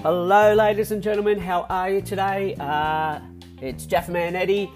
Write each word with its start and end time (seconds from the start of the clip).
Hello, 0.00 0.54
ladies 0.54 0.92
and 0.92 1.02
gentlemen. 1.02 1.40
How 1.40 1.66
are 1.68 1.90
you 1.90 2.00
today? 2.00 2.54
Uh, 2.60 3.18
it's 3.60 3.84
Jeff 3.84 4.08
Man 4.08 4.36
Eddie, 4.36 4.70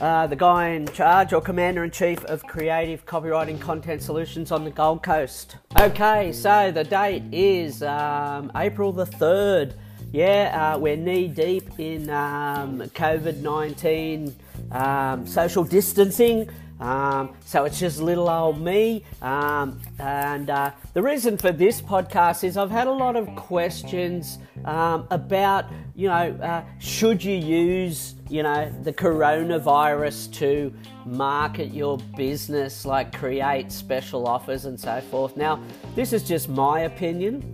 uh, 0.00 0.26
the 0.26 0.34
guy 0.34 0.70
in 0.70 0.88
charge 0.88 1.32
or 1.32 1.40
commander 1.40 1.84
in 1.84 1.92
chief 1.92 2.24
of 2.24 2.42
creative 2.42 3.06
copywriting 3.06 3.60
content 3.60 4.02
solutions 4.02 4.50
on 4.50 4.64
the 4.64 4.70
Gold 4.72 5.04
Coast. 5.04 5.58
Okay, 5.78 6.32
so 6.32 6.72
the 6.72 6.82
date 6.82 7.22
is 7.30 7.84
um, 7.84 8.50
April 8.56 8.90
the 8.90 9.06
3rd. 9.06 9.74
Yeah, 10.12 10.72
uh, 10.74 10.78
we're 10.78 10.96
knee 10.96 11.28
deep 11.28 11.78
in 11.78 12.10
um, 12.10 12.80
COVID 12.80 13.42
19 13.42 14.34
um, 14.72 15.24
social 15.24 15.62
distancing. 15.62 16.50
Um, 16.80 17.34
so 17.44 17.64
it's 17.64 17.78
just 17.78 18.00
little 18.00 18.28
old 18.28 18.60
me. 18.60 19.04
Um, 19.22 19.80
and 19.98 20.50
uh, 20.50 20.72
the 20.92 21.02
reason 21.02 21.38
for 21.38 21.52
this 21.52 21.80
podcast 21.80 22.44
is 22.44 22.56
I've 22.56 22.70
had 22.70 22.86
a 22.86 22.92
lot 22.92 23.16
of 23.16 23.34
questions 23.34 24.38
um, 24.64 25.06
about, 25.10 25.66
you 25.94 26.08
know, 26.08 26.38
uh, 26.42 26.62
should 26.78 27.24
you 27.24 27.34
use, 27.34 28.14
you 28.28 28.42
know, 28.42 28.70
the 28.82 28.92
coronavirus 28.92 30.32
to 30.34 30.72
market 31.06 31.72
your 31.72 31.98
business, 32.16 32.84
like 32.84 33.16
create 33.16 33.72
special 33.72 34.26
offers 34.26 34.66
and 34.66 34.78
so 34.78 35.00
forth. 35.00 35.36
Now, 35.36 35.62
this 35.94 36.12
is 36.12 36.22
just 36.22 36.48
my 36.48 36.80
opinion. 36.80 37.52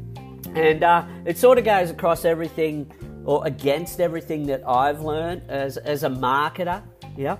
And 0.54 0.82
uh, 0.82 1.06
it 1.24 1.38
sort 1.38 1.58
of 1.58 1.64
goes 1.64 1.90
across 1.90 2.24
everything 2.24 2.92
or 3.24 3.46
against 3.46 4.00
everything 4.00 4.46
that 4.46 4.66
I've 4.68 5.00
learned 5.00 5.48
as, 5.48 5.76
as 5.76 6.02
a 6.02 6.08
marketer. 6.08 6.82
Yeah. 7.16 7.36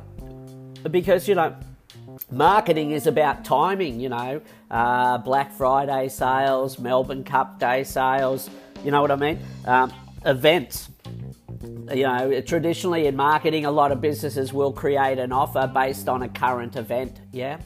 Because, 0.91 1.29
you 1.29 1.35
know, 1.35 1.55
marketing 2.31 2.93
is 2.93 3.07
about 3.07 3.45
timing, 3.45 4.01
you 4.01 4.09
know, 4.09 4.41
uh, 4.71 5.19
Black 5.19 5.53
Friday 5.53 6.09
sales, 6.09 6.79
Melbourne 6.79 7.25
Cup 7.25 7.59
Day 7.59 7.85
sales, 7.85 8.51
you 8.85 8.91
know 8.91 9.01
what 9.01 9.11
I 9.11 9.17
mean? 9.17 9.39
Um, 9.67 9.93
events. 10.25 10.89
You 11.95 12.05
know, 12.05 12.41
traditionally 12.41 13.07
in 13.07 13.15
marketing, 13.15 13.67
a 13.67 13.71
lot 13.71 13.93
of 13.93 14.01
businesses 14.01 14.53
will 14.53 14.73
create 14.73 15.19
an 15.19 15.33
offer 15.33 15.71
based 15.73 16.09
on 16.09 16.23
a 16.23 16.29
current 16.29 16.77
event, 16.77 17.21
yeah? 17.33 17.59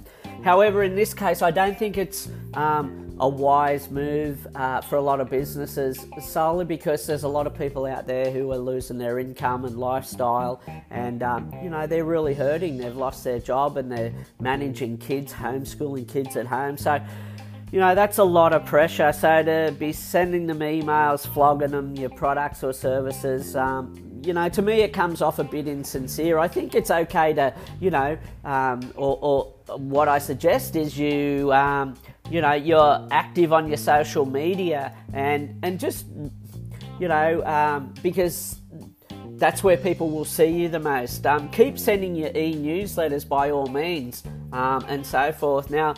However, 0.43 0.83
in 0.83 0.95
this 0.95 1.15
case, 1.15 1.43
I 1.43 1.51
don't 1.51 1.79
think 1.79 1.97
it's 1.97 2.29
um, 2.55 3.06
a 3.19 3.29
wise 3.29 3.91
move 3.91 4.47
uh, 4.55 4.81
for 4.81 4.97
a 4.97 5.01
lot 5.01 5.21
of 5.21 5.31
businesses 5.31 6.07
solely 6.21 6.65
because 6.65 7.07
there's 7.07 7.23
a 7.23 7.29
lot 7.29 7.47
of 7.47 7.57
people 7.57 7.87
out 7.87 8.07
there 8.07 8.31
who 8.31 8.53
are 8.53 8.59
losing 8.59 8.99
their 8.99 9.19
income 9.19 9.65
and 9.65 9.79
lifestyle, 9.79 10.61
and 10.91 11.23
um, 11.23 11.53
you 11.63 11.71
know 11.71 11.87
they're 11.87 12.05
really 12.05 12.35
hurting. 12.35 12.77
They've 12.77 12.97
lost 12.97 13.25
their 13.25 13.39
job 13.39 13.77
and 13.77 13.91
they're 13.91 14.13
managing 14.41 14.99
kids, 14.99 15.33
homeschooling 15.33 16.09
kids 16.09 16.37
at 16.37 16.47
home. 16.47 16.77
So 16.77 17.01
you 17.73 17.81
know, 17.81 17.95
that's 17.95 18.19
a 18.19 18.25
lot 18.25 18.53
of 18.53 18.65
pressure. 18.65 19.13
So 19.13 19.43
to 19.43 19.75
be 19.77 19.93
sending 19.93 20.47
them 20.47 20.61
emails, 20.61 21.27
flogging 21.27 21.73
them 21.73 21.97
your 21.97 22.11
products 22.11 22.63
or 22.63 22.73
services, 22.73 23.57
um, 23.57 24.21
you 24.23 24.33
know, 24.33 24.49
to 24.49 24.63
me 24.63 24.81
it 24.83 24.93
comes 24.93 25.21
off 25.21 25.39
a 25.39 25.45
bit 25.45 25.67
insincere. 25.67 26.39
I 26.39 26.49
think 26.49 26.75
it's 26.75 26.91
okay 26.91 27.33
to, 27.35 27.55
you 27.81 27.91
know, 27.91 28.17
um, 28.45 28.93
or, 28.97 29.19
or, 29.21 29.53
what 29.79 30.07
I 30.07 30.21
suggest 30.21 30.77
is 30.77 30.97
you, 30.97 31.53
um, 31.53 31.97
you 32.31 32.41
know, 32.41 32.53
you're 32.53 33.07
active 33.11 33.53
on 33.53 33.69
your 33.69 33.77
social 33.77 34.27
media 34.27 34.95
and 35.13 35.59
and 35.63 35.79
just, 35.79 36.07
you 36.99 37.09
know, 37.09 37.45
um, 37.45 37.95
because 38.03 38.61
that's 39.37 39.63
where 39.63 39.77
people 39.77 40.11
will 40.11 40.25
see 40.25 40.47
you 40.47 40.69
the 40.69 40.81
most. 40.81 41.27
Um, 41.27 41.49
keep 41.51 41.79
sending 41.79 42.15
your 42.15 42.31
e-newsletters 42.31 43.29
by 43.29 43.51
all 43.51 43.67
means 43.67 44.25
um, 44.53 44.85
and 44.89 45.05
so 45.05 45.33
forth. 45.33 45.71
Now 45.71 45.95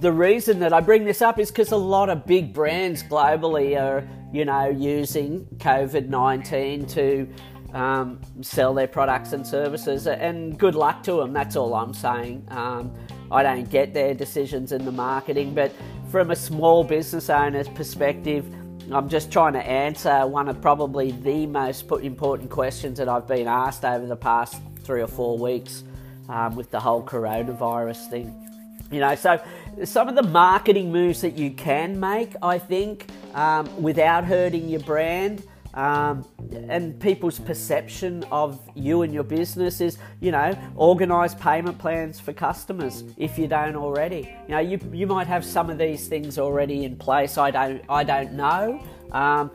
the 0.00 0.12
reason 0.12 0.58
that 0.60 0.72
I 0.72 0.80
bring 0.80 1.04
this 1.04 1.22
up 1.22 1.38
is 1.38 1.50
because 1.50 1.72
a 1.72 1.76
lot 1.76 2.10
of 2.10 2.26
big 2.26 2.52
brands 2.52 3.02
globally 3.02 3.80
are, 3.80 4.06
you 4.32 4.44
know, 4.44 4.68
using 4.68 5.46
COVID 5.56 6.08
19 6.08 6.86
to 6.86 7.28
um, 7.74 8.20
sell 8.40 8.74
their 8.74 8.86
products 8.86 9.32
and 9.32 9.46
services. 9.46 10.06
And 10.06 10.58
good 10.58 10.74
luck 10.74 11.02
to 11.04 11.14
them, 11.14 11.32
that's 11.32 11.56
all 11.56 11.74
I'm 11.74 11.94
saying. 11.94 12.46
Um, 12.48 12.92
I 13.30 13.42
don't 13.42 13.70
get 13.70 13.92
their 13.92 14.14
decisions 14.14 14.72
in 14.72 14.84
the 14.84 14.92
marketing, 14.92 15.54
but 15.54 15.72
from 16.10 16.30
a 16.30 16.36
small 16.36 16.82
business 16.84 17.28
owner's 17.28 17.68
perspective, 17.68 18.46
I'm 18.90 19.08
just 19.08 19.30
trying 19.30 19.52
to 19.52 19.66
answer 19.66 20.26
one 20.26 20.48
of 20.48 20.62
probably 20.62 21.10
the 21.10 21.46
most 21.46 21.90
important 21.90 22.48
questions 22.48 22.98
that 22.98 23.08
I've 23.08 23.26
been 23.26 23.46
asked 23.46 23.84
over 23.84 24.06
the 24.06 24.16
past 24.16 24.56
three 24.82 25.02
or 25.02 25.06
four 25.06 25.36
weeks 25.36 25.84
um, 26.30 26.56
with 26.56 26.70
the 26.70 26.80
whole 26.80 27.02
coronavirus 27.02 28.08
thing. 28.08 28.44
You 28.90 29.00
know, 29.00 29.14
so 29.14 29.38
some 29.84 30.08
of 30.08 30.14
the 30.14 30.22
marketing 30.22 30.90
moves 30.90 31.20
that 31.20 31.36
you 31.36 31.50
can 31.50 32.00
make, 32.00 32.32
I 32.42 32.58
think, 32.58 33.06
um, 33.34 33.82
without 33.82 34.24
hurting 34.24 34.70
your 34.70 34.80
brand. 34.80 35.42
Um, 35.74 36.24
and 36.54 36.98
people's 37.00 37.38
perception 37.38 38.24
of 38.30 38.60
you 38.74 39.02
and 39.02 39.12
your 39.12 39.24
business 39.24 39.80
is, 39.80 39.98
you 40.20 40.32
know, 40.32 40.56
organise 40.76 41.34
payment 41.34 41.78
plans 41.78 42.20
for 42.20 42.32
customers 42.32 43.04
if 43.16 43.38
you 43.38 43.48
don't 43.48 43.76
already. 43.76 44.34
You 44.48 44.54
know, 44.54 44.60
you, 44.60 44.80
you 44.92 45.06
might 45.06 45.26
have 45.26 45.44
some 45.44 45.70
of 45.70 45.78
these 45.78 46.08
things 46.08 46.38
already 46.38 46.84
in 46.84 46.96
place. 46.96 47.38
I 47.38 47.50
don't 47.50 47.82
I 47.88 48.04
don't 48.04 48.32
know. 48.32 48.82
Um, 49.12 49.50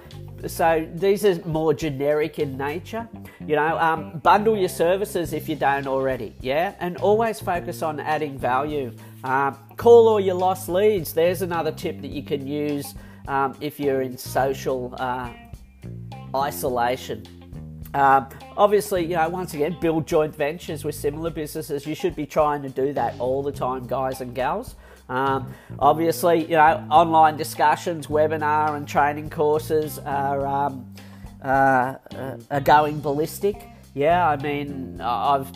so 0.48 0.88
these 0.96 1.24
are 1.24 1.40
more 1.46 1.74
generic 1.74 2.40
in 2.40 2.58
nature. 2.58 3.08
You 3.46 3.56
know, 3.56 3.78
um, 3.78 4.20
bundle 4.20 4.58
your 4.58 4.70
services 4.70 5.32
if 5.34 5.48
you 5.48 5.56
don't 5.56 5.88
already. 5.88 6.36
Yeah, 6.42 6.76
and 6.80 6.98
always 6.98 7.40
focus 7.40 7.82
on 7.82 8.00
adding 8.00 8.38
value. 8.38 8.92
Um, 9.24 9.58
call 9.78 10.10
all 10.10 10.20
your 10.20 10.36
lost 10.36 10.68
leads. 10.68 11.14
There's 11.14 11.42
another 11.42 11.72
tip 11.72 12.02
that 12.02 12.12
you 12.12 12.24
can 12.24 12.46
use 12.46 12.94
um, 13.28 13.56
if 13.62 13.80
you're 13.80 14.02
in 14.02 14.18
social 14.18 14.94
uh, 15.00 15.32
isolation. 16.36 17.24
Um, 17.94 18.28
obviously, 18.58 19.04
you 19.04 19.16
know, 19.16 19.30
once 19.30 19.54
again, 19.54 19.78
build 19.80 20.08
joint 20.08 20.36
ventures 20.36 20.84
with 20.84 20.96
similar 20.96 21.30
businesses. 21.30 21.86
You 21.86 21.94
should 21.94 22.16
be 22.16 22.26
trying 22.26 22.64
to 22.64 22.70
do 22.70 22.92
that 22.94 23.20
all 23.20 23.44
the 23.44 23.52
time, 23.52 23.86
guys 23.86 24.22
and 24.22 24.34
gals. 24.34 24.76
Um, 25.10 25.54
obviously, 25.78 26.42
you 26.44 26.58
know, 26.58 26.88
online 26.90 27.38
discussions, 27.38 28.08
webinar, 28.08 28.76
and 28.76 28.88
training 28.88 29.30
courses 29.30 30.00
are 30.00 30.46
um, 30.48 30.92
uh, 31.44 31.96
are 32.50 32.62
going 32.62 33.00
ballistic. 33.00 33.68
Yeah, 33.94 34.28
I 34.28 34.38
mean, 34.38 35.00
I've 35.02 35.52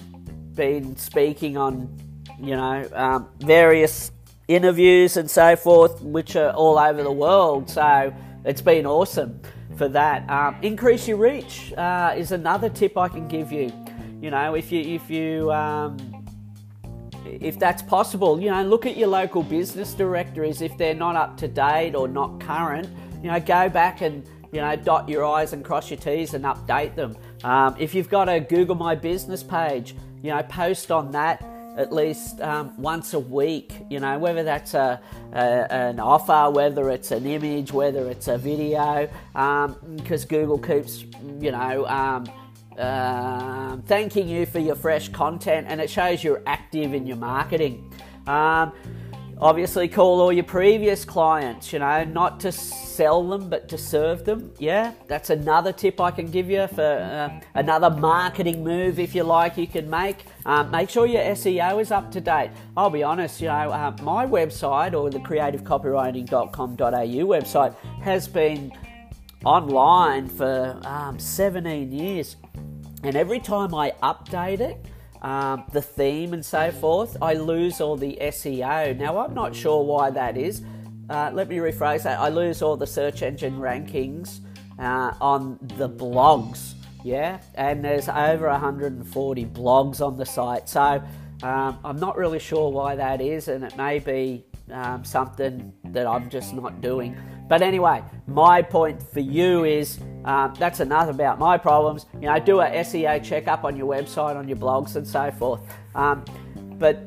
been 0.54 0.96
speaking 0.96 1.58
on 1.58 1.98
you 2.40 2.56
know, 2.56 2.88
um, 2.94 3.30
various 3.40 4.12
interviews 4.48 5.18
and 5.18 5.30
so 5.30 5.56
forth, 5.56 6.02
which 6.02 6.36
are 6.36 6.52
all 6.52 6.78
over 6.78 7.04
the 7.04 7.12
world. 7.12 7.70
So 7.70 8.14
it's 8.48 8.62
been 8.62 8.86
awesome 8.86 9.40
for 9.78 9.90
that. 9.90 10.28
Um, 10.30 10.56
increase 10.62 11.08
your 11.08 11.18
reach 11.18 11.74
uh, 11.74 12.14
is 12.16 12.32
another 12.32 12.70
tip 12.70 12.98
I 12.98 13.10
can 13.10 13.28
give 13.28 13.52
you. 13.52 13.72
You 14.22 14.32
know, 14.32 14.56
if 14.56 14.72
you 14.72 14.80
if 14.82 15.10
you 15.12 15.52
um, 15.52 15.98
if 17.26 17.60
that's 17.60 17.82
possible, 17.82 18.40
you 18.40 18.50
know, 18.50 18.64
look 18.64 18.86
at 18.86 18.96
your 18.98 19.10
local 19.10 19.44
business 19.44 19.94
directories. 19.94 20.62
If 20.62 20.78
they're 20.78 20.96
not 20.96 21.16
up 21.16 21.38
to 21.38 21.48
date 21.48 21.94
or 21.94 22.08
not 22.08 22.40
current, 22.40 22.88
you 23.22 23.30
know, 23.30 23.40
go 23.40 23.70
back 23.70 24.02
and 24.02 24.26
you 24.54 24.62
know 24.62 24.76
dot 24.78 25.10
your 25.10 25.26
i's 25.26 25.52
and 25.52 25.64
cross 25.64 25.92
your 25.92 26.00
t's 26.00 26.34
and 26.34 26.46
update 26.46 26.96
them. 26.96 27.18
Um, 27.44 27.76
if 27.78 27.94
you've 27.94 28.10
got 28.10 28.30
a 28.30 28.40
Google 28.40 28.76
My 28.76 28.96
Business 28.96 29.44
page, 29.44 29.94
you 30.24 30.32
know, 30.32 30.42
post 30.44 30.90
on 30.90 31.12
that 31.12 31.44
at 31.78 31.94
least 31.94 32.42
um, 32.42 32.74
once 32.78 33.14
a 33.14 33.20
week, 33.20 33.72
you 33.90 34.00
know, 34.00 34.18
whether 34.18 34.44
that's 34.44 34.74
a, 34.74 35.00
a, 35.32 35.72
an 35.72 36.00
offer, 36.00 36.50
whether 36.52 36.90
it's 36.90 37.12
an 37.12 37.26
image, 37.26 37.72
whether 37.72 38.10
it's 38.10 38.28
a 38.28 38.38
video, 38.38 39.08
because 39.32 40.24
um, 40.24 40.28
Google 40.28 40.58
keeps, 40.58 41.06
you 41.40 41.52
know, 41.52 41.86
um, 41.86 42.26
uh, 42.78 43.78
thanking 43.86 44.28
you 44.28 44.46
for 44.46 44.60
your 44.60 44.76
fresh 44.76 45.10
content 45.10 45.68
and 45.70 45.80
it 45.80 45.90
shows 45.90 46.24
you're 46.24 46.44
active 46.48 46.94
in 46.94 47.06
your 47.06 47.18
marketing. 47.18 47.94
Um, 48.26 48.74
obviously, 49.40 49.88
call 49.88 50.22
all 50.22 50.34
your 50.34 50.44
previous 50.44 51.06
clients, 51.06 51.72
you 51.72 51.80
know, 51.80 52.04
not 52.04 52.40
to 52.42 52.52
sell 52.52 53.28
them 53.28 53.50
but 53.50 53.70
to 53.70 53.78
serve 53.78 54.26
them. 54.26 54.52
Yeah, 54.58 54.94
that's 55.08 55.30
another 55.30 55.72
tip 55.72 56.02
I 56.02 56.12
can 56.12 56.32
give 56.32 56.50
you 56.50 56.68
for 56.68 56.82
uh, 56.82 57.40
another 57.54 57.90
marketing 57.90 58.64
move, 58.64 59.00
if 59.00 59.14
you 59.14 59.24
like, 59.24 59.58
you 59.58 59.68
can 59.68 59.90
make. 59.90 60.26
Um, 60.46 60.72
make 60.72 60.90
sure 60.90 61.06
your 61.06 61.22
SEO 61.22 61.82
is 61.82 61.92
up 61.92 62.12
to 62.12 62.22
date. 62.22 62.52
I'll 62.76 62.90
be 62.90 63.04
honest, 63.04 63.40
you 63.42 63.48
know, 63.48 63.72
uh, 63.72 63.96
my 64.02 64.26
website 64.26 64.94
or 64.94 65.10
the 65.10 65.20
creativecopywriting.com.au 65.20 66.78
website 66.78 67.76
has 68.02 68.28
been 68.28 68.72
online 69.46 70.28
for 70.28 70.80
um, 70.84 71.20
17 71.20 71.92
years, 71.92 72.38
and 73.04 73.16
every 73.16 73.40
time 73.40 73.76
I 73.76 73.94
update 74.02 74.60
it, 74.60 74.86
um, 75.22 75.64
the 75.72 75.82
theme 75.82 76.34
and 76.34 76.46
so 76.46 76.72
forth, 76.72 77.18
I 77.22 77.34
lose 77.34 77.82
all 77.82 77.96
the 77.98 78.18
SEO. 78.22 78.98
Now, 78.98 79.20
I'm 79.20 79.34
not 79.34 79.56
sure 79.56 79.84
why 79.84 80.10
that 80.12 80.38
is. 80.38 80.62
Uh, 81.10 81.32
let 81.34 81.48
me 81.48 81.58
rephrase 81.58 82.04
that. 82.04 82.20
I 82.20 82.30
lose 82.30 82.62
all 82.62 82.78
the 82.78 82.88
search 82.88 83.22
engine 83.22 83.58
rankings 83.60 84.40
uh, 84.80 85.14
on 85.22 85.58
the 85.78 85.90
blogs, 85.90 86.74
yeah, 87.04 87.40
and 87.56 87.84
there's 87.84 88.10
over 88.10 88.48
140 88.50 89.46
blogs 89.46 90.06
on 90.06 90.18
the 90.18 90.26
site. 90.26 90.68
So 90.70 91.02
Um, 91.44 91.78
I'm 91.86 91.98
not 91.98 92.18
really 92.18 92.40
sure 92.40 92.72
why 92.72 92.96
that 92.96 93.22
is, 93.22 93.48
and 93.48 93.64
it 93.64 93.78
may 93.78 94.00
be 94.00 94.44
um, 94.72 95.06
something 95.06 95.72
that 95.86 96.08
I'm 96.08 96.30
just 96.30 96.56
not 96.56 96.82
doing. 96.82 97.16
But 97.48 97.62
anyway, 97.62 98.04
my 98.26 98.64
point 98.64 99.02
for 99.02 99.20
you 99.20 99.64
is 99.64 100.00
um, 100.28 100.54
that's 100.60 100.82
enough 100.82 101.10
about 101.10 101.40
my 101.40 101.58
problems. 101.58 102.06
You 102.16 102.28
know, 102.28 102.38
do 102.38 102.60
a 102.60 102.68
SEO 102.68 103.24
checkup 103.24 103.64
on 103.64 103.78
your 103.78 103.88
website, 103.88 104.36
on 104.36 104.46
your 104.46 104.58
blogs, 104.58 104.98
and 104.98 105.08
so 105.08 105.32
forth. 105.32 105.62
Um, 105.96 106.26
but 106.78 107.00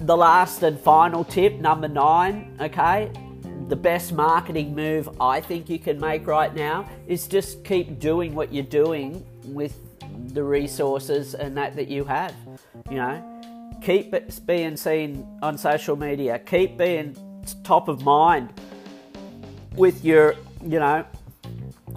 the 0.00 0.16
last 0.16 0.64
and 0.64 0.78
final 0.78 1.22
tip, 1.22 1.54
number 1.60 1.86
nine, 1.86 2.58
okay, 2.60 3.12
the 3.68 3.76
best 3.76 4.12
marketing 4.12 4.74
move 4.74 5.08
I 5.20 5.40
think 5.40 5.70
you 5.70 5.78
can 5.78 6.00
make 6.00 6.26
right 6.26 6.52
now 6.52 6.90
is 7.06 7.28
just 7.28 7.64
keep 7.64 8.00
doing 8.00 8.34
what 8.34 8.52
you're 8.52 8.64
doing 8.64 9.24
with 9.44 9.78
the 10.34 10.42
resources 10.42 11.36
and 11.36 11.56
that 11.56 11.76
that 11.76 11.86
you 11.86 12.02
have. 12.04 12.34
You 12.90 12.96
know, 12.96 13.78
keep 13.80 14.12
being 14.46 14.76
seen 14.76 15.24
on 15.42 15.58
social 15.58 15.94
media, 15.94 16.40
keep 16.40 16.76
being 16.76 17.16
top 17.62 17.86
of 17.86 18.02
mind 18.02 18.52
with 19.76 20.04
your, 20.04 20.34
you 20.60 20.80
know, 20.80 21.04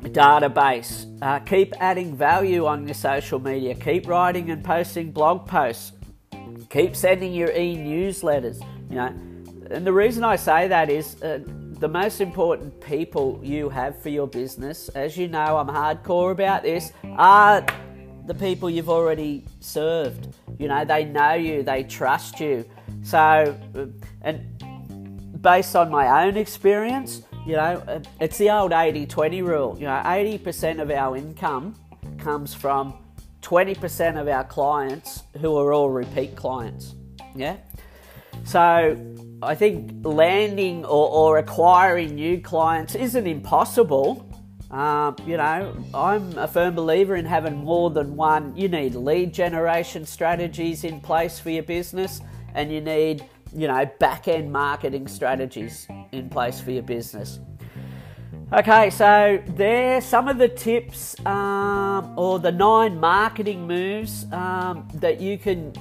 database. 0.09 1.05
Uh, 1.21 1.39
keep 1.39 1.73
adding 1.79 2.15
value 2.15 2.65
on 2.65 2.85
your 2.87 2.93
social 2.93 3.39
media. 3.39 3.75
Keep 3.75 4.07
writing 4.07 4.49
and 4.49 4.63
posting 4.63 5.11
blog 5.11 5.47
posts. 5.47 5.93
Keep 6.69 6.95
sending 6.95 7.33
your 7.33 7.51
e 7.51 7.75
newsletters. 7.75 8.59
You 8.89 8.95
know, 8.95 9.07
and 9.71 9.85
the 9.85 9.93
reason 9.93 10.23
I 10.23 10.35
say 10.35 10.67
that 10.67 10.89
is 10.89 11.21
uh, 11.21 11.39
the 11.79 11.87
most 11.87 12.21
important 12.21 12.79
people 12.81 13.39
you 13.43 13.69
have 13.69 13.99
for 14.01 14.09
your 14.09 14.27
business, 14.27 14.89
as 14.89 15.17
you 15.17 15.27
know, 15.27 15.57
I'm 15.57 15.67
hardcore 15.67 16.31
about 16.31 16.63
this, 16.63 16.93
are 17.17 17.65
the 18.27 18.33
people 18.33 18.69
you've 18.69 18.89
already 18.89 19.45
served. 19.59 20.35
You 20.59 20.67
know, 20.67 20.85
they 20.85 21.05
know 21.05 21.33
you, 21.33 21.63
they 21.63 21.83
trust 21.83 22.39
you. 22.39 22.65
So, 23.01 23.17
uh, 23.75 23.85
and 24.21 25.41
based 25.41 25.75
on 25.75 25.89
my 25.89 26.25
own 26.25 26.37
experience, 26.37 27.23
you 27.45 27.55
know, 27.55 27.83
uh, 27.87 27.99
it's 28.19 28.37
the 28.37 28.49
old 28.49 28.71
80 28.71 29.07
20 29.07 29.41
rule. 29.41 29.75
You 29.77 29.85
know, 29.85 30.01
80% 30.03 30.81
of 30.81 30.91
our 30.91 31.17
income 31.17 31.75
comes 32.17 32.53
from 32.53 32.93
20% 33.41 34.19
of 34.19 34.27
our 34.27 34.43
clients 34.43 35.23
who 35.39 35.57
are 35.57 35.73
all 35.73 35.89
repeat 35.89 36.35
clients. 36.35 36.95
Yeah? 37.35 37.57
So 38.43 38.97
I 39.41 39.55
think 39.55 40.05
landing 40.05 40.85
or, 40.85 41.09
or 41.09 41.37
acquiring 41.39 42.15
new 42.15 42.39
clients 42.39 42.95
isn't 42.95 43.27
impossible. 43.27 44.27
Um, 44.69 45.15
you 45.25 45.35
know, 45.35 45.75
I'm 45.93 46.37
a 46.37 46.47
firm 46.47 46.75
believer 46.75 47.15
in 47.15 47.25
having 47.25 47.57
more 47.57 47.89
than 47.89 48.15
one. 48.15 48.55
You 48.55 48.69
need 48.69 48.95
lead 48.95 49.33
generation 49.33 50.05
strategies 50.05 50.83
in 50.83 51.01
place 51.01 51.39
for 51.39 51.49
your 51.49 51.63
business, 51.63 52.21
and 52.53 52.71
you 52.71 52.79
need, 52.79 53.25
you 53.53 53.67
know, 53.67 53.85
back 53.99 54.27
end 54.27 54.51
marketing 54.51 55.07
strategies 55.07 55.87
in 56.11 56.29
place 56.29 56.59
for 56.59 56.71
your 56.71 56.83
business. 56.83 57.39
Okay, 58.53 58.89
so 58.89 59.41
there 59.47 60.01
some 60.01 60.27
of 60.27 60.37
the 60.37 60.49
tips 60.49 61.15
um, 61.25 62.13
or 62.17 62.37
the 62.37 62.51
nine 62.51 62.99
marketing 62.99 63.65
moves 63.65 64.25
um, 64.33 64.87
that 64.95 65.21
you 65.21 65.37
can 65.37 65.71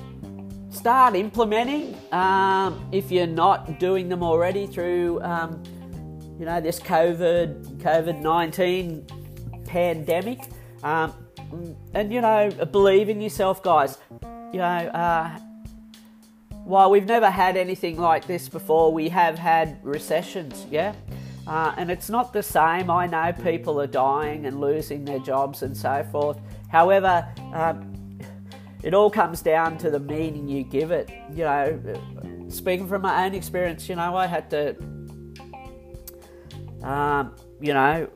start 0.71 1.17
implementing 1.17 1.97
um, 2.13 2.89
if 2.93 3.11
you're 3.11 3.27
not 3.27 3.81
doing 3.81 4.09
them 4.09 4.23
already 4.23 4.69
through, 4.69 5.21
um, 5.23 5.61
you 6.39 6.47
know, 6.47 6.61
this 6.61 6.79
COVID 6.79 7.79
COVID 7.79 8.21
nineteen 8.21 9.05
pandemic. 9.65 10.41
Um, 10.85 11.13
and 11.95 12.13
you 12.13 12.21
know, 12.21 12.51
believe 12.71 13.09
in 13.09 13.21
yourself, 13.21 13.63
guys. 13.63 13.99
You 14.53 14.59
know. 14.59 14.91
Uh, 14.95 15.39
while 16.65 16.91
we've 16.91 17.07
never 17.07 17.31
had 17.31 17.57
anything 17.57 17.99
like 17.99 18.27
this 18.27 18.49
before, 18.49 18.93
we 18.93 19.09
have 19.09 19.39
had 19.39 19.79
recessions, 19.85 20.67
yeah? 20.71 20.95
Uh, 21.47 21.75
and 21.77 21.91
it's 21.91 22.09
not 22.09 22.33
the 22.33 22.43
same. 22.43 22.91
I 22.91 23.07
know 23.07 23.33
people 23.33 23.81
are 23.81 23.87
dying 23.87 24.47
and 24.47 24.61
losing 24.61 25.05
their 25.05 25.19
jobs 25.19 25.63
and 25.63 25.77
so 25.77 26.07
forth. 26.13 26.39
However, 26.69 27.27
um, 27.53 28.19
it 28.83 28.95
all 28.95 29.11
comes 29.11 29.43
down 29.43 29.77
to 29.79 29.91
the 29.91 29.99
meaning 29.99 30.49
you 30.49 30.63
give 30.63 30.91
it. 30.91 31.11
You 31.31 31.45
know, 31.45 32.47
speaking 32.49 32.87
from 32.87 33.03
my 33.03 33.25
own 33.25 33.35
experience, 33.35 33.89
you 33.89 33.97
know, 33.97 34.17
I 34.17 34.27
had 34.27 34.49
to, 34.51 34.77
um, 36.83 37.35
you 37.61 37.75
know, 37.75 38.09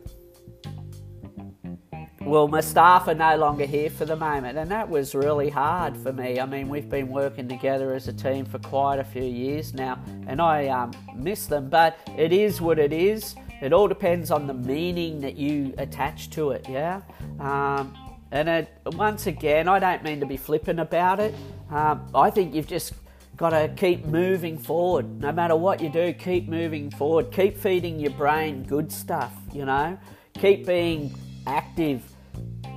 well, 2.26 2.48
my 2.48 2.62
staff 2.62 3.06
are 3.08 3.14
no 3.14 3.36
longer 3.36 3.66
here 3.66 3.90
for 3.90 4.06
the 4.06 4.16
moment, 4.16 4.56
and 4.56 4.70
that 4.70 4.88
was 4.88 5.14
really 5.14 5.50
hard 5.50 5.96
for 5.96 6.12
me. 6.12 6.40
I 6.40 6.46
mean, 6.46 6.70
we've 6.70 6.88
been 6.88 7.08
working 7.08 7.48
together 7.48 7.92
as 7.92 8.08
a 8.08 8.12
team 8.14 8.46
for 8.46 8.58
quite 8.60 8.98
a 8.98 9.04
few 9.04 9.22
years 9.22 9.74
now, 9.74 10.02
and 10.26 10.40
I 10.40 10.68
um, 10.68 10.92
miss 11.14 11.46
them, 11.46 11.68
but 11.68 11.98
it 12.16 12.32
is 12.32 12.62
what 12.62 12.78
it 12.78 12.92
is. 12.94 13.34
It 13.60 13.72
all 13.74 13.88
depends 13.88 14.30
on 14.30 14.46
the 14.46 14.54
meaning 14.54 15.20
that 15.20 15.36
you 15.36 15.74
attach 15.76 16.30
to 16.30 16.52
it, 16.52 16.66
yeah? 16.68 17.02
Um, 17.40 17.94
and 18.30 18.48
it, 18.48 18.68
once 18.86 19.26
again, 19.26 19.68
I 19.68 19.78
don't 19.78 20.02
mean 20.02 20.20
to 20.20 20.26
be 20.26 20.38
flippant 20.38 20.80
about 20.80 21.20
it. 21.20 21.34
Um, 21.70 22.08
I 22.14 22.30
think 22.30 22.54
you've 22.54 22.66
just 22.66 22.94
got 23.36 23.50
to 23.50 23.68
keep 23.76 24.06
moving 24.06 24.58
forward. 24.58 25.20
No 25.20 25.30
matter 25.30 25.56
what 25.56 25.80
you 25.80 25.90
do, 25.90 26.12
keep 26.14 26.48
moving 26.48 26.90
forward. 26.90 27.30
Keep 27.32 27.58
feeding 27.58 28.00
your 28.00 28.12
brain 28.12 28.62
good 28.62 28.90
stuff, 28.90 29.32
you 29.52 29.64
know? 29.64 29.98
Keep 30.34 30.66
being 30.66 31.14
active 31.46 32.13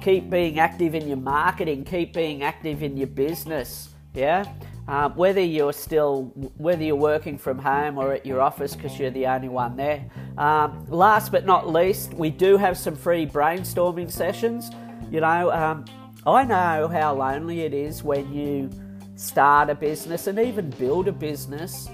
keep 0.02 0.30
being 0.30 0.60
active 0.60 0.96
in 0.96 1.08
your 1.08 1.18
marketing, 1.18 1.84
keep 1.84 2.14
being 2.14 2.44
active 2.44 2.84
in 2.84 2.98
your 2.98 3.08
business. 3.08 3.90
Yeah, 4.14 4.46
um, 4.88 5.16
whether 5.16 5.42
you're 5.42 5.74
still 5.74 6.32
whether 6.58 6.84
you're 6.84 6.96
working 6.96 7.38
from 7.38 7.60
home 7.60 7.98
or 7.98 8.14
at 8.14 8.26
your 8.26 8.42
office 8.42 8.76
because 8.76 8.98
you're 8.98 9.12
the 9.12 9.28
only 9.28 9.50
one 9.50 9.76
there. 9.76 10.10
Um, 10.38 10.86
last 10.90 11.32
but 11.32 11.46
not 11.46 11.70
least, 11.70 12.14
we 12.14 12.30
do 12.30 12.58
have 12.58 12.78
some 12.78 12.96
free 12.96 13.26
brainstorming 13.26 14.12
sessions. 14.12 14.72
You 15.12 15.22
know, 15.22 15.52
um, 15.52 15.86
I 16.26 16.44
know 16.44 16.88
how 16.88 17.16
lonely 17.16 17.62
it 17.62 17.74
is 17.74 18.04
when 18.04 18.34
you 18.34 18.70
start 19.16 19.70
a 19.70 19.76
business 19.76 20.28
and 20.28 20.40
even 20.40 20.70
build 20.72 21.08
a 21.08 21.12
business 21.12 21.90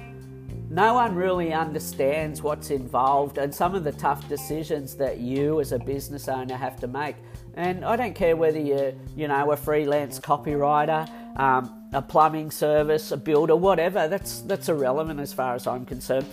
no 0.74 0.96
one 0.96 1.14
really 1.14 1.54
understands 1.54 2.42
what's 2.42 2.72
involved 2.72 3.38
and 3.38 3.54
some 3.54 3.76
of 3.76 3.84
the 3.84 3.92
tough 3.92 4.28
decisions 4.28 4.96
that 4.96 5.20
you 5.20 5.60
as 5.60 5.72
a 5.72 5.78
business 5.78 6.28
owner 6.28 6.56
have 6.56 6.80
to 6.80 6.88
make. 6.88 7.16
And 7.56 7.86
I 7.86 7.96
don't 7.96 8.16
care 8.16 8.36
whether 8.36 8.60
you're, 8.60 8.94
you 9.16 9.28
know, 9.28 9.52
a 9.52 9.58
freelance 9.58 10.20
copywriter, 10.20 11.08
um, 11.40 11.88
a 11.94 12.02
plumbing 12.02 12.50
service, 12.50 13.12
a 13.12 13.18
builder, 13.18 13.56
whatever. 13.56 14.08
That's 14.08 14.42
that's 14.42 14.70
irrelevant 14.70 15.20
as 15.20 15.34
far 15.34 15.54
as 15.54 15.68
I'm 15.68 15.86
concerned. 15.86 16.26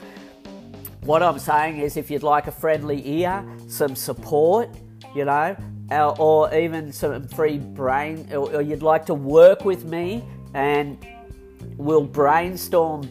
What 1.02 1.22
I'm 1.22 1.38
saying 1.38 1.78
is, 1.78 1.96
if 1.96 2.10
you'd 2.10 2.22
like 2.22 2.46
a 2.46 2.52
friendly 2.52 3.06
ear, 3.20 3.44
some 3.68 3.94
support, 3.96 4.70
you 5.14 5.24
know, 5.24 5.56
or 6.18 6.54
even 6.54 6.92
some 6.92 7.26
free 7.28 7.58
brain, 7.58 8.28
or 8.32 8.62
you'd 8.62 8.82
like 8.82 9.06
to 9.06 9.14
work 9.14 9.64
with 9.64 9.84
me 9.84 10.24
and 10.54 10.98
we'll 11.76 12.04
brainstorm 12.04 13.02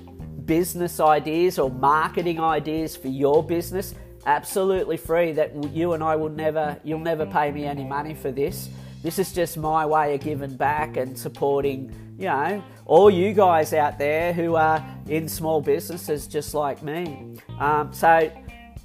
business 0.45 0.99
ideas 0.99 1.59
or 1.59 1.69
marketing 1.69 2.39
ideas 2.39 2.95
for 2.95 3.07
your 3.07 3.43
business, 3.43 3.93
absolutely 4.29 4.95
free. 4.97 5.31
That 5.31 5.51
you 5.73 5.93
and 5.93 6.03
I 6.03 6.15
will 6.15 6.29
never, 6.29 6.79
you'll 6.83 6.99
never 6.99 7.25
pay 7.25 7.51
me 7.51 7.65
any 7.65 7.83
money 7.83 8.13
for 8.13 8.31
this. 8.31 8.69
This 9.01 9.17
is 9.17 9.33
just 9.33 9.57
my 9.57 9.85
way 9.85 10.13
of 10.13 10.21
giving 10.21 10.55
back 10.55 10.97
and 10.97 11.17
supporting, 11.17 11.91
you 12.17 12.25
know, 12.25 12.63
all 12.85 13.09
you 13.09 13.33
guys 13.33 13.73
out 13.73 13.97
there 13.97 14.33
who 14.33 14.55
are 14.55 14.85
in 15.07 15.27
small 15.27 15.61
businesses 15.61 16.27
just 16.27 16.53
like 16.53 16.83
me. 16.83 17.37
Um, 17.59 17.91
so, 17.93 18.31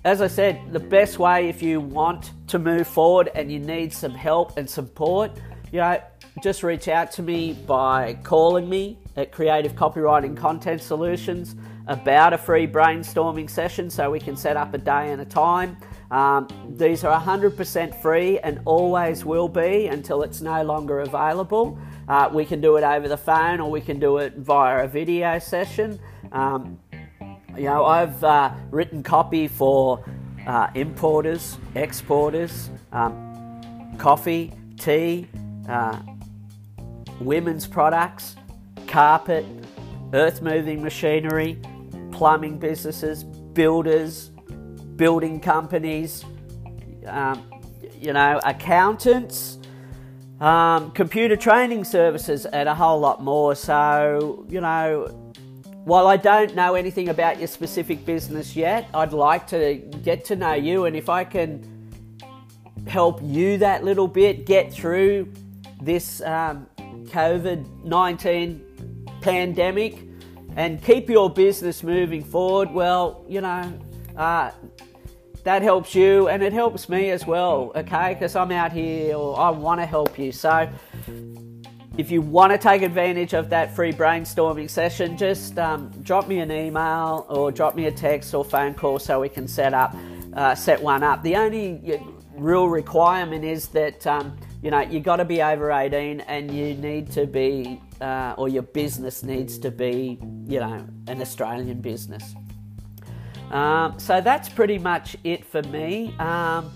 as 0.05 0.21
I 0.21 0.29
said, 0.29 0.61
the 0.73 0.81
best 0.81 1.19
way 1.19 1.49
if 1.49 1.63
you 1.63 1.81
want 1.81 2.31
to 2.49 2.59
move 2.59 2.87
forward 2.87 3.31
and 3.35 3.51
you 3.51 3.59
need 3.59 3.93
some 3.93 4.13
help 4.13 4.57
and 4.57 4.69
support, 4.69 5.33
you 5.73 5.81
know, 5.81 6.01
just 6.43 6.63
reach 6.63 6.89
out 6.89 7.11
to 7.13 7.23
me 7.23 7.53
by 7.53 8.15
calling 8.23 8.69
me 8.69 8.99
at 9.17 9.33
Creative 9.33 9.73
Copywriting 9.75 10.37
Content 10.37 10.83
Solutions 10.83 11.57
about 11.87 12.33
a 12.33 12.39
free 12.39 12.67
brainstorming 12.67 13.49
session 13.49 13.91
so 13.91 14.11
we 14.11 14.19
can 14.19 14.37
set 14.37 14.57
up 14.57 14.75
a 14.75 14.79
day 14.79 15.13
and 15.13 15.21
a 15.21 15.25
time. 15.25 15.77
Um, 16.11 16.49
these 16.77 17.05
are 17.05 17.21
100% 17.21 18.01
free 18.01 18.39
and 18.41 18.61
always 18.65 19.25
will 19.25 19.49
be 19.49 19.87
until 19.87 20.23
it's 20.23 20.41
no 20.41 20.63
longer 20.63 21.01
available. 21.01 21.79
Uh, 22.09 22.31
we 22.33 22.45
can 22.45 22.61
do 22.61 22.77
it 22.77 22.85
over 22.85 23.09
the 23.09 23.17
phone 23.17 23.61
or 23.61 23.71
we 23.71 23.81
can 23.81 23.99
do 23.99 24.19
it 24.19 24.35
via 24.37 24.85
a 24.85 24.89
video 24.89 25.39
session. 25.39 25.99
Um, 26.33 26.79
you 27.57 27.65
know, 27.65 27.85
I've 27.85 28.23
uh, 28.25 28.53
written 28.71 29.03
copy 29.03 29.49
for 29.49 30.05
uh, 30.47 30.69
importers, 30.75 31.57
exporters, 31.75 32.71
um, 32.93 33.95
coffee, 33.99 34.53
tea, 34.79 35.29
uh, 35.69 36.01
women's 37.21 37.67
products, 37.67 38.37
carpet, 38.95 39.45
earth 40.13 40.41
moving 40.41 40.81
machinery, 40.81 41.59
plumbing 42.13 42.59
businesses, 42.59 43.25
builders, 43.25 44.29
building 44.95 45.41
companies, 45.41 46.25
um, 47.09 47.43
you 48.01 48.13
know, 48.13 48.41
accountants, 48.45 49.59
um, 50.41 50.93
computer 50.93 51.35
training 51.35 51.83
services, 51.83 52.47
and 52.47 52.69
a 52.69 52.75
whole 52.77 53.01
lot 53.01 53.21
more. 53.21 53.57
So, 53.57 54.47
you 54.49 54.61
know, 54.61 55.07
while 55.83 56.07
I 56.07 56.17
don't 56.17 56.55
know 56.55 56.77
anything 56.77 57.09
about 57.09 57.41
your 57.41 57.49
specific 57.49 58.07
business 58.07 58.55
yet, 58.55 58.89
I'd 58.95 59.13
like 59.13 59.49
to 59.49 59.75
get 60.05 60.25
to 60.27 60.37
know 60.37 60.55
you, 60.55 60.85
and 60.85 60.95
if 60.95 61.09
I 61.09 61.25
can 61.25 61.69
help 62.87 63.19
you 63.25 63.59
that 63.59 63.83
little 63.83 64.07
bit 64.07 64.47
get 64.47 64.73
through 64.73 65.33
this 65.83 66.21
um, 66.21 66.69
COVID 67.07 67.85
19 67.85 68.71
pandemic 69.25 69.99
and 70.57 70.83
keep 70.85 71.09
your 71.09 71.31
business 71.31 71.83
moving 71.83 72.23
forward, 72.23 72.71
well, 72.71 73.25
you 73.27 73.41
know, 73.41 73.73
uh, 74.17 74.51
that 75.43 75.63
helps 75.63 75.95
you 75.95 76.29
and 76.29 76.43
it 76.43 76.53
helps 76.53 76.89
me 76.89 77.11
as 77.11 77.27
well, 77.27 77.73
okay? 77.75 78.15
Because 78.15 78.37
I'm 78.37 78.53
out 78.53 78.73
here 78.73 79.17
or 79.17 79.39
I 79.39 79.51
want 79.51 79.81
to 79.81 79.87
help 79.87 80.19
you. 80.19 80.31
So, 80.31 80.69
if 81.97 82.11
you 82.11 82.21
want 82.21 82.53
to 82.53 82.59
take 82.59 82.83
advantage 82.83 83.35
of 83.35 83.51
that 83.51 83.75
free 83.75 83.93
brainstorming 83.93 84.69
session, 84.69 85.17
just 85.17 85.59
um, 85.59 85.91
drop 86.03 86.29
me 86.29 86.41
an 86.41 86.51
email 86.51 87.25
or 87.29 87.51
drop 87.51 87.77
me 87.77 87.87
a 87.87 87.93
text 87.93 88.35
or 88.35 88.45
phone 88.45 88.75
call 88.75 88.99
so 88.99 89.21
we 89.21 89.29
can 89.29 89.49
set 89.49 89.73
up 89.75 89.97
uh, 90.35 90.55
set 90.55 90.83
one 90.83 91.03
up. 91.03 91.23
The 91.23 91.37
only 91.37 92.01
real 92.37 92.69
requirement 92.69 93.45
is 93.45 93.69
that 93.69 94.05
um, 94.07 94.37
you 94.65 94.71
know 94.71 94.81
you 94.81 94.99
got 94.99 95.17
to 95.17 95.27
be 95.27 95.43
over 95.43 95.71
18 95.71 96.21
and 96.23 96.51
you 96.51 96.73
need 96.75 97.13
to 97.13 97.27
be 97.27 97.79
uh, 98.01 98.35
or 98.39 98.49
your 98.49 98.63
business 98.63 99.23
needs 99.23 99.59
to 99.59 99.71
be 99.71 100.19
you 100.47 100.59
know 100.59 100.87
an 101.07 101.21
Australian 101.21 101.83
business. 101.83 102.35
Um, 103.51 103.99
so 103.99 104.23
that's 104.23 104.49
pretty 104.49 104.79
much 104.79 105.17
it 105.23 105.45
for 105.45 105.63
me. 105.65 106.15
Um, 106.19 106.73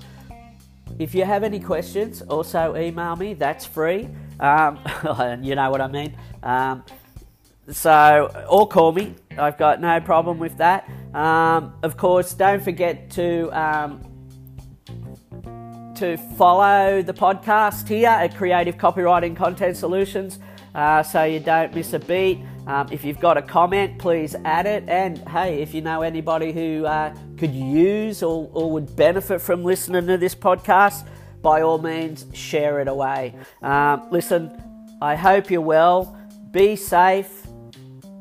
if 0.98 1.14
you 1.14 1.24
have 1.24 1.42
any 1.42 1.60
questions, 1.60 2.20
also 2.22 2.76
email 2.76 3.16
me. 3.16 3.32
That's 3.32 3.64
free. 3.64 4.08
Um, 4.38 4.78
you 5.42 5.54
know 5.54 5.70
what 5.70 5.80
I 5.80 5.88
mean. 5.88 6.14
Um, 6.42 6.84
so 7.70 8.30
or 8.50 8.68
call 8.68 8.92
me. 8.92 9.14
I've 9.38 9.56
got 9.56 9.80
no 9.80 9.98
problem 10.00 10.38
with 10.38 10.58
that. 10.58 10.86
Um, 11.14 11.72
of 11.82 11.96
course, 11.96 12.34
don't 12.34 12.62
forget 12.62 13.10
to 13.12 13.48
um, 13.58 14.07
to 15.98 16.16
follow 16.16 17.02
the 17.02 17.12
podcast 17.12 17.88
here 17.88 18.08
at 18.08 18.36
Creative 18.36 18.76
Copywriting 18.76 19.34
Content 19.34 19.76
Solutions 19.76 20.38
uh, 20.72 21.02
so 21.02 21.24
you 21.24 21.40
don't 21.40 21.74
miss 21.74 21.92
a 21.92 21.98
beat. 21.98 22.38
Um, 22.68 22.86
if 22.92 23.04
you've 23.04 23.18
got 23.18 23.36
a 23.36 23.42
comment, 23.42 23.98
please 23.98 24.36
add 24.44 24.66
it. 24.66 24.84
And 24.88 25.18
hey, 25.28 25.60
if 25.60 25.74
you 25.74 25.80
know 25.80 26.02
anybody 26.02 26.52
who 26.52 26.86
uh, 26.86 27.12
could 27.36 27.52
use 27.52 28.22
or, 28.22 28.48
or, 28.52 28.70
would 28.70 28.94
benefit 28.94 29.40
from 29.40 29.64
listening 29.64 30.06
to 30.06 30.16
this 30.16 30.36
podcast, 30.36 31.04
by 31.42 31.62
all 31.62 31.78
means, 31.78 32.26
share 32.32 32.78
it 32.78 32.86
away. 32.86 33.34
Um, 33.60 34.06
listen, 34.12 34.56
I 35.02 35.16
hope 35.16 35.50
you're 35.50 35.60
well. 35.60 36.16
Be 36.52 36.76
safe, 36.76 37.44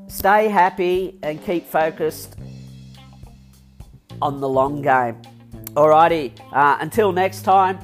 stay 0.07 0.47
happy, 0.47 1.19
and 1.21 1.43
keep 1.45 1.67
focused 1.67 2.37
on 4.19 4.41
the 4.41 4.49
long 4.49 4.81
game. 4.81 5.21
Alrighty, 5.77 6.31
uh, 6.53 6.79
until 6.81 7.11
next 7.11 7.43
time, 7.43 7.77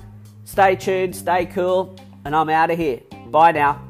stay 0.45 0.75
tuned, 0.75 1.15
stay 1.15 1.45
cool, 1.45 1.95
and 2.25 2.35
I'm 2.35 2.49
out 2.49 2.71
of 2.71 2.79
here. 2.79 3.01
Bye 3.27 3.51
now. 3.51 3.87